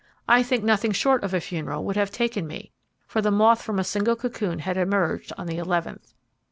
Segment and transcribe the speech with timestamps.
[0.27, 2.71] I think nothing short of a funeral would have taken me,
[3.05, 6.15] for the moth from a single cocoon had emerged on the eleventh.